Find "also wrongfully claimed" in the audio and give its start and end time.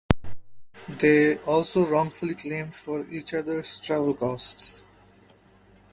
1.45-2.75